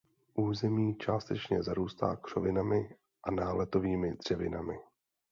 Území 0.35 0.95
částečně 0.97 1.63
zarůstá 1.63 2.15
křovinami 2.15 2.89
a 3.23 3.31
náletovými 3.31 4.11
dřevinami. 4.15 4.79